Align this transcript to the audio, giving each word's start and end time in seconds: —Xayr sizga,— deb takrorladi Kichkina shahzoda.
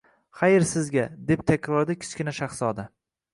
—Xayr 0.37 0.63
sizga,— 0.69 1.03
deb 1.27 1.43
takrorladi 1.51 1.97
Kichkina 2.05 2.35
shahzoda. 2.39 2.89